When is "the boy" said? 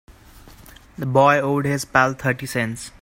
0.97-1.39